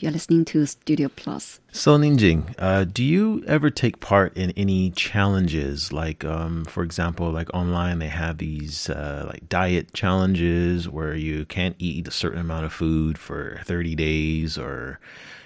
[0.00, 1.58] You're listening to Studio Plus.
[1.72, 5.92] So, Ninjing, uh, do you ever take part in any challenges?
[5.92, 11.44] Like, um, for example, like online, they have these uh, like diet challenges where you
[11.46, 15.00] can't eat a certain amount of food for 30 days, or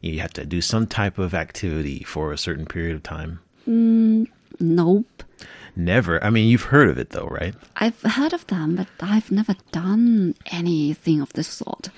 [0.00, 3.40] you have to do some type of activity for a certain period of time.
[3.68, 4.28] Mm,
[4.60, 5.24] nope.
[5.74, 6.22] Never.
[6.22, 7.56] I mean, you've heard of it though, right?
[7.76, 11.90] I've heard of them, but I've never done anything of this sort.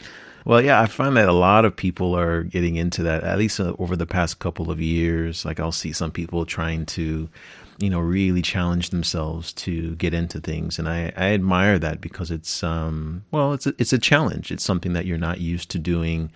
[0.49, 3.61] Well, yeah, I find that a lot of people are getting into that, at least
[3.61, 5.45] uh, over the past couple of years.
[5.45, 7.29] Like, I'll see some people trying to,
[7.77, 10.79] you know, really challenge themselves to get into things.
[10.79, 14.51] And I, I admire that because it's, um, well, it's a, it's a challenge.
[14.51, 16.33] It's something that you're not used to doing,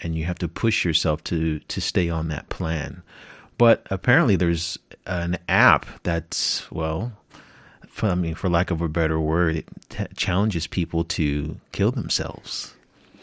[0.00, 3.02] and you have to push yourself to, to stay on that plan.
[3.58, 7.14] But apparently, there's an app that's, well,
[7.88, 11.90] for, I mean, for lack of a better word, it t- challenges people to kill
[11.90, 12.75] themselves.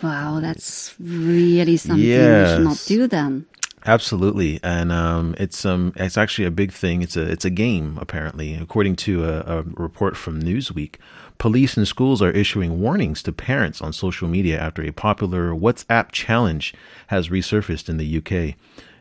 [0.04, 2.50] Wow, that's really something yes.
[2.50, 3.46] we should not do then.
[3.86, 7.02] Absolutely, and um, it's um, it's actually a big thing.
[7.02, 10.96] It's a it's a game apparently, according to a, a, report from Newsweek.
[11.38, 16.12] Police and schools are issuing warnings to parents on social media after a popular WhatsApp
[16.12, 16.74] challenge
[17.08, 18.56] has resurfaced in the UK.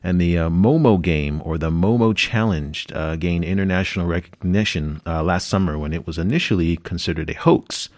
[0.05, 5.49] And the uh, Momo game or the Momo Challenge uh, gained international recognition uh, last
[5.49, 7.89] summer when it was initially considered a hoax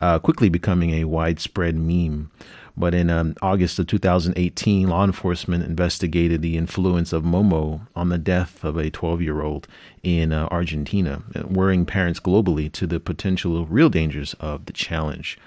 [0.00, 2.30] uh, quickly becoming a widespread meme.
[2.76, 8.16] But in um, August of 2018, law enforcement investigated the influence of Momo on the
[8.16, 9.68] death of a 12 year old
[10.02, 15.38] in uh, Argentina, worrying parents globally to the potential real dangers of the challenge.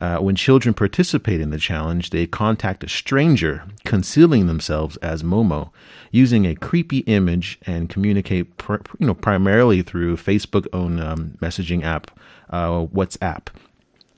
[0.00, 5.70] Uh, when children participate in the challenge, they contact a stranger, concealing themselves as Momo,
[6.12, 11.82] using a creepy image, and communicate pr- you know, primarily through Facebook owned um, messaging
[11.82, 12.16] app,
[12.50, 13.48] uh, WhatsApp.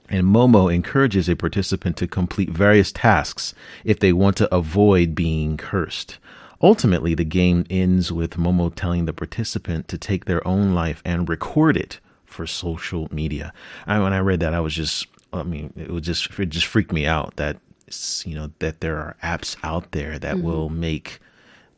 [0.08, 5.56] And Momo encourages a participant to complete various tasks if they want to avoid being
[5.56, 6.18] cursed.
[6.60, 11.28] Ultimately, the game ends with Momo telling the participant to take their own life and
[11.28, 13.52] record it for social media.
[13.86, 16.66] I, when I read that, I was just, I mean, it was just, it just
[16.66, 17.58] freaked me out that,
[18.24, 20.46] you know, that there are apps out there that mm-hmm.
[20.46, 21.20] will make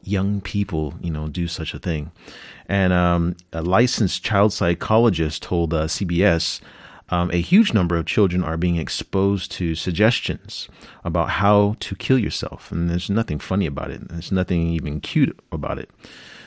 [0.02, 2.10] young people, you know, do such a thing.
[2.68, 6.60] And um, a licensed child psychologist told uh, CBS
[7.10, 10.68] um, a huge number of children are being exposed to suggestions
[11.04, 12.70] about how to kill yourself.
[12.70, 14.08] And there's nothing funny about it.
[14.08, 15.90] There's nothing even cute about it.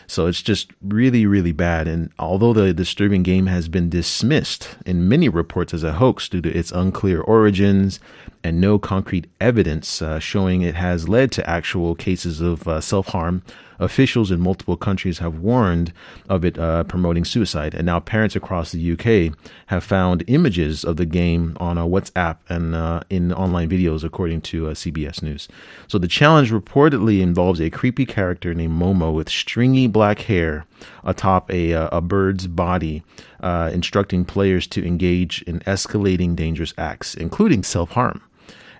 [0.07, 1.87] So it's just really, really bad.
[1.87, 6.41] And although the disturbing game has been dismissed in many reports as a hoax due
[6.41, 7.99] to its unclear origins
[8.43, 13.07] and no concrete evidence uh, showing it has led to actual cases of uh, self
[13.07, 13.41] harm,
[13.79, 15.93] officials in multiple countries have warned
[16.29, 17.73] of it uh, promoting suicide.
[17.73, 19.37] And now parents across the UK
[19.67, 24.41] have found images of the game on a WhatsApp and uh, in online videos, according
[24.41, 25.47] to uh, CBS News.
[25.87, 30.65] So the challenge reportedly involves a creepy character named Momo with stringy black hair
[31.03, 33.03] atop a, uh, a bird's body,
[33.39, 38.21] uh, instructing players to engage in escalating dangerous acts, including self harm.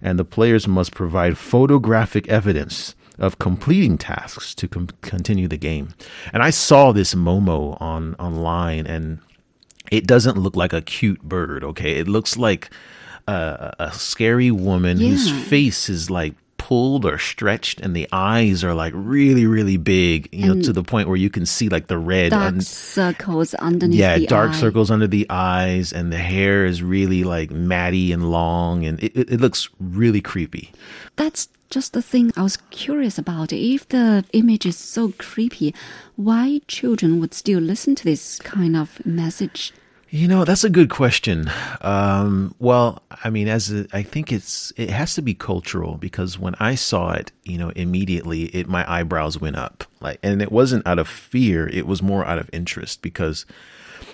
[0.02, 5.94] And the players must provide photographic evidence of completing tasks to com- continue the game.
[6.34, 9.20] And I saw this Momo on online, and
[9.92, 11.64] it doesn't look like a cute bird.
[11.64, 12.70] Okay, it looks like
[13.28, 15.10] a, a scary woman yeah.
[15.10, 20.30] whose face is like pulled or stretched and the eyes are like really really big
[20.32, 22.66] you and know to the point where you can see like the red dark and,
[22.66, 24.54] circles underneath yeah dark eye.
[24.54, 29.14] circles under the eyes and the hair is really like matty and long and it,
[29.14, 30.72] it, it looks really creepy
[31.18, 33.52] that's just the thing I was curious about.
[33.52, 35.74] If the image is so creepy,
[36.16, 39.74] why children would still listen to this kind of message?
[40.12, 41.50] You know, that's a good question.
[41.82, 46.38] Um, well, I mean, as a, I think it's it has to be cultural because
[46.38, 49.86] when I saw it, you know, immediately it my eyebrows went up.
[50.02, 53.46] Like, and it wasn't out of fear; it was more out of interest because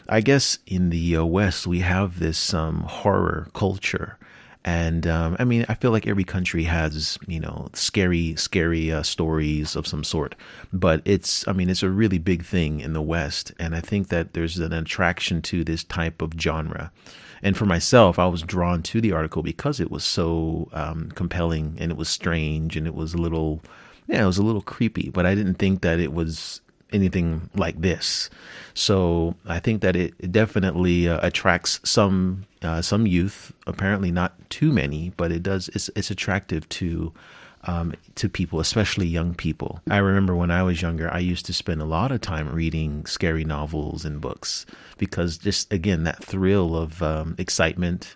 [0.07, 4.18] I guess in the uh, West we have this um, horror culture
[4.65, 9.03] and um, I mean, I feel like every country has, you know, scary, scary uh,
[9.03, 10.35] stories of some sort.
[10.73, 13.53] But it's, I mean, it's a really big thing in the West.
[13.57, 16.91] And I think that there's an attraction to this type of genre.
[17.41, 21.77] And for myself, I was drawn to the article because it was so um, compelling
[21.79, 23.61] and it was strange and it was a little,
[24.07, 25.09] yeah, it was a little creepy.
[25.09, 26.59] But I didn't think that it was
[26.91, 28.29] anything like this.
[28.73, 33.53] So I think that it, it definitely uh, attracts some uh, some youth.
[33.67, 35.69] Apparently, not too many, but it does.
[35.69, 37.13] It's it's attractive to
[37.65, 39.81] um, to people, especially young people.
[39.89, 43.05] I remember when I was younger, I used to spend a lot of time reading
[43.05, 44.65] scary novels and books
[44.97, 48.15] because just again that thrill of um, excitement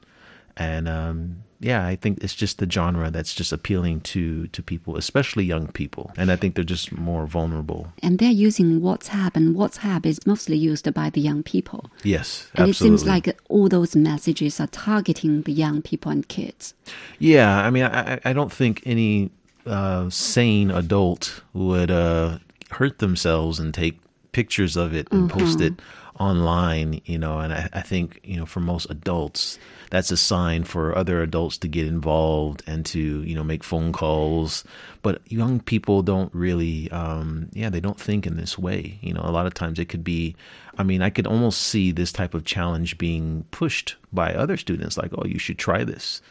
[0.56, 4.98] and um, yeah, I think it's just the genre that's just appealing to to people,
[4.98, 7.88] especially young people, and I think they're just more vulnerable.
[8.04, 11.90] And they're using WhatsApp, and WhatsApp is mostly used by the young people.
[12.04, 12.72] Yes, And absolutely.
[12.72, 16.74] it seems like all those messages are targeting the young people and kids.
[17.20, 19.30] Yeah, I mean, I, I- I don't think any
[19.66, 22.40] uh, sane adult would uh,
[22.72, 24.00] hurt themselves and take
[24.34, 25.82] pictures of it and post it
[26.20, 27.40] online, you know.
[27.40, 29.58] And I, I think, you know, for most adults,
[29.90, 33.94] that's a sign for other adults to get involved and to, you know, make phone
[33.94, 34.64] calls.
[35.02, 39.00] But young people don't really, um, yeah, they don't think in this way.
[39.02, 40.36] You know, a lot of times it could be,
[40.78, 44.98] I mean, I could almost see this type of challenge being pushed by other students,
[44.98, 46.22] like, oh, you should try this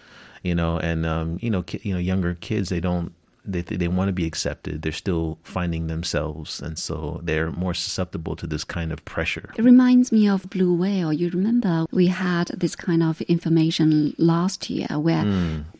[0.42, 3.88] you know and um, you know ki- you know younger kids they don't they they
[3.88, 8.64] want to be accepted they're still finding themselves and so they're more susceptible to this
[8.64, 11.12] kind of pressure It reminds me of Blue Whale.
[11.12, 15.24] You remember we had this kind of information last year where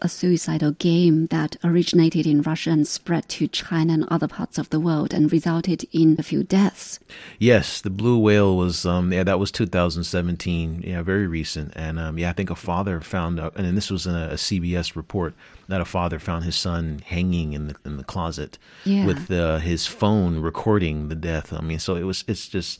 [0.00, 4.70] a suicidal game that originated in Russia and spread to China and other parts of
[4.70, 6.98] the world and resulted in a few deaths.
[7.38, 12.18] yes the blue whale was um yeah that was 2017 yeah very recent and um
[12.18, 15.34] yeah i think a father found out and this was in a, a cbs report
[15.72, 19.06] that a father found his son hanging in the in the closet Yeah.
[19.06, 21.52] with uh, his phone recording the death.
[21.52, 22.78] I mean so it was it's just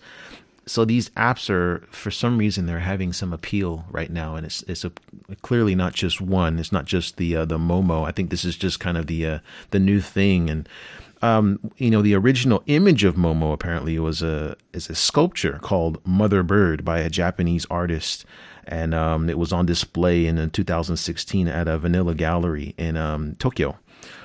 [0.64, 4.62] so these apps are for some reason they're having some appeal right now and it's
[4.68, 4.92] it's a,
[5.42, 6.58] clearly not just one.
[6.58, 8.06] It's not just the uh, the momo.
[8.06, 9.38] I think this is just kind of the uh,
[9.70, 10.68] the new thing and
[11.22, 15.98] um, you know the original image of momo apparently was a is a sculpture called
[16.04, 18.24] mother bird by a japanese artist
[18.66, 23.34] and um, it was on display in, uh 2016 at a vanilla gallery in um,
[23.36, 23.78] tokyo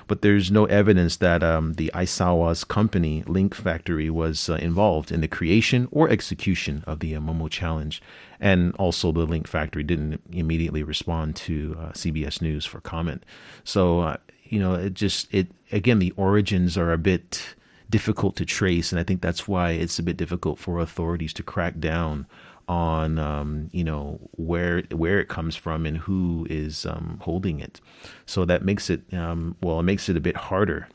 [0.08, 5.22] but there's no evidence that um, the Aisawa's company, Link Factory, was uh, involved in
[5.22, 8.02] the creation or execution of the uh, Momo Challenge.
[8.40, 13.26] And also, the Link Factory didn't immediately respond to uh, CBS News for comment.
[13.64, 17.56] So, uh, you know, it just, it again, the origins are a bit
[17.90, 18.92] difficult to trace.
[18.92, 22.28] And I think that's why it's a bit difficult for authorities to crack down
[22.68, 27.80] on um, you know where where it comes from and who is um, holding it.
[28.26, 30.88] So that makes it um, well, it makes it a bit harder.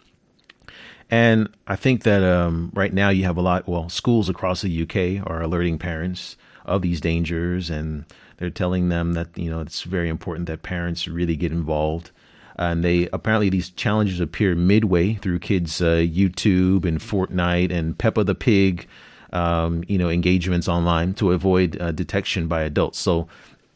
[1.10, 3.68] And I think that um, right now you have a lot.
[3.68, 8.06] Well, schools across the UK are alerting parents of these dangers, and
[8.38, 12.10] they're telling them that you know it's very important that parents really get involved.
[12.56, 18.24] And they apparently these challenges appear midway through kids' uh, YouTube and Fortnite and Peppa
[18.24, 18.86] the Pig
[19.32, 22.98] um, you know, engagements online to avoid uh, detection by adults.
[22.98, 23.28] So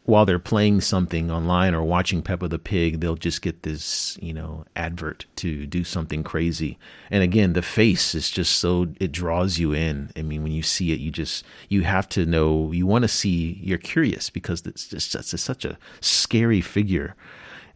[0.06, 4.32] while they're playing something online or watching Peppa the Pig, they'll just get this, you
[4.32, 6.78] know, advert to do something crazy.
[7.10, 10.10] And again, the face is just so it draws you in.
[10.16, 12.70] I mean, when you see it, you just you have to know.
[12.70, 13.58] You want to see.
[13.60, 17.16] You're curious because it's just it's such a scary figure.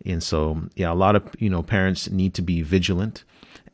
[0.07, 3.25] And so, yeah, a lot of you know parents need to be vigilant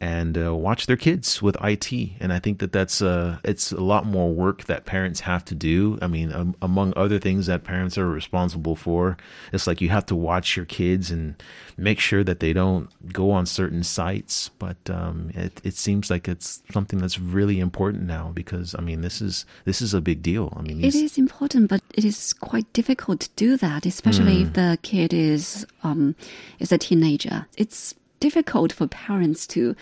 [0.00, 1.90] and uh, watch their kids with IT.
[2.20, 5.54] And I think that that's uh, it's a lot more work that parents have to
[5.54, 5.98] do.
[6.02, 9.16] I mean, um, among other things that parents are responsible for,
[9.52, 11.34] it's like you have to watch your kids and
[11.78, 14.50] make sure that they don't go on certain sites.
[14.58, 19.00] But um, it, it seems like it's something that's really important now because I mean,
[19.00, 20.52] this is this is a big deal.
[20.56, 24.42] I mean, It these- is important, but it is quite difficult to do that, especially
[24.42, 26.14] if the kid is um,
[26.58, 27.46] is a teenager.
[27.56, 29.74] It's difficult for parents to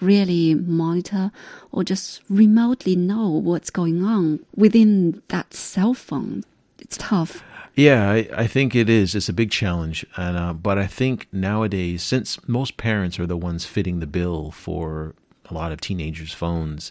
[0.00, 1.30] really monitor
[1.72, 6.42] or just remotely know what's going on within that cell phone.
[6.78, 7.42] It's tough.
[7.76, 9.14] Yeah, I, I think it is.
[9.14, 13.36] It's a big challenge, and uh, but I think nowadays, since most parents are the
[13.36, 15.14] ones fitting the bill for
[15.48, 16.90] a lot of teenagers' phones,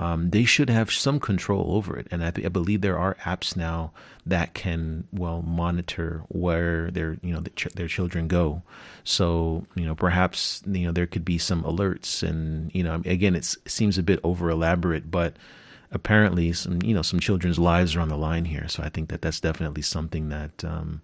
[0.00, 2.08] um, they should have some control over it.
[2.10, 3.92] And I, I believe there are apps now
[4.24, 8.62] that can well monitor where their you know the ch- their children go.
[9.04, 13.36] So you know perhaps you know there could be some alerts, and you know again
[13.36, 15.36] it seems a bit over elaborate, but
[15.92, 19.08] apparently some you know some children's lives are on the line here so i think
[19.08, 21.02] that that's definitely something that um,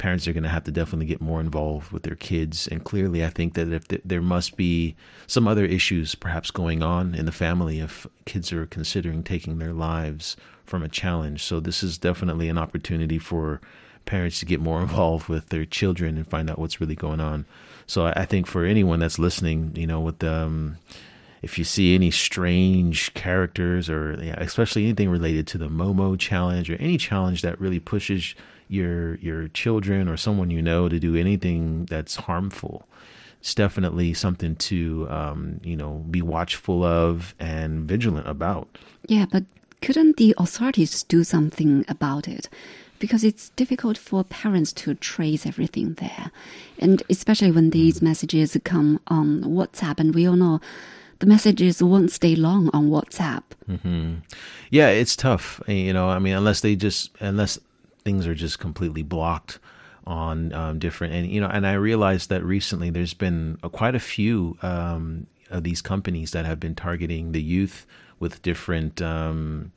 [0.00, 2.66] parents are going to have to definitely get more involved with their kids.
[2.66, 6.82] And clearly i think that if th- there must be some other issues perhaps going
[6.82, 11.42] on in the family if kids are considering taking their lives from a challenge.
[11.42, 13.60] So this is definitely an opportunity for
[14.06, 17.44] parents to get more involved with their children and find out what's really going on.
[17.86, 20.78] So i, I think for anyone that's listening you know with um
[21.42, 26.70] if you see any strange characters or yeah, especially anything related to the Momo challenge
[26.70, 28.34] or any challenge that really pushes
[28.68, 32.86] your your children or someone you know to do anything that's harmful,
[33.40, 38.78] it's definitely something to um, you know be watchful of and vigilant about.
[39.06, 39.44] Yeah, but
[39.80, 42.48] couldn't the authorities do something about it?
[43.00, 46.30] because it's difficult for parents to trace everything there.
[46.78, 50.60] And especially when these messages come on WhatsApp, and we all know
[51.20, 53.44] the messages won't stay long on WhatsApp.
[53.68, 54.16] Mm-hmm.
[54.70, 55.60] Yeah, it's tough.
[55.68, 57.58] You know, I mean, unless they just, unless
[58.04, 59.58] things are just completely blocked
[60.06, 63.94] on um, different, and, you know, and I realized that recently there's been a, quite
[63.94, 67.86] a few um, of these companies that have been targeting the youth
[68.18, 69.72] with different, um,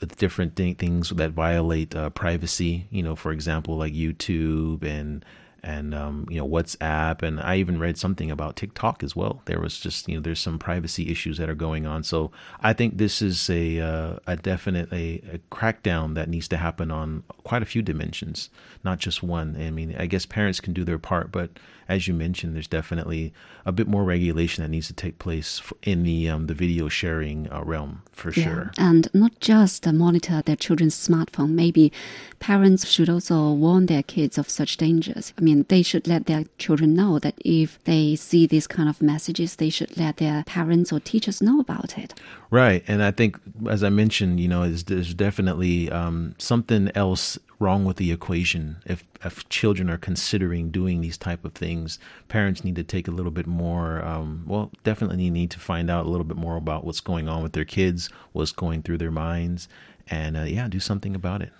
[0.00, 2.86] with different th- things that violate uh, privacy.
[2.90, 5.24] You know, for example, like YouTube and
[5.62, 9.42] and um, you know WhatsApp, and I even read something about TikTok as well.
[9.44, 12.02] There was just you know there's some privacy issues that are going on.
[12.02, 16.56] So I think this is a uh, a definite a, a, crackdown that needs to
[16.56, 18.50] happen on quite a few dimensions,
[18.82, 19.56] not just one.
[19.58, 21.50] I mean, I guess parents can do their part, but
[21.88, 23.32] as you mentioned, there's definitely
[23.66, 27.50] a bit more regulation that needs to take place in the um, the video sharing
[27.52, 28.44] uh, realm for yeah.
[28.44, 28.72] sure.
[28.78, 31.50] And not just monitor their children's smartphone.
[31.50, 31.92] Maybe
[32.38, 35.32] parents should also warn their kids of such dangers.
[35.38, 39.00] I mean, they should let their children know that if they see these kind of
[39.02, 42.14] messages, they should let their parents or teachers know about it.
[42.50, 47.84] Right, and I think, as I mentioned, you know, there's definitely um, something else wrong
[47.84, 52.74] with the equation if if children are considering doing these type of things parents need
[52.74, 56.24] to take a little bit more um, well definitely need to find out a little
[56.24, 59.68] bit more about what's going on with their kids what's going through their minds
[60.08, 61.50] and uh, yeah do something about it